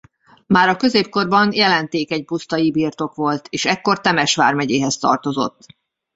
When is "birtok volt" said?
2.71-3.47